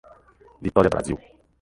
[0.59, 1.17] Vitória Brasil